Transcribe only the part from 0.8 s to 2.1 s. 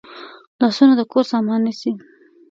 د کور سامان نیسي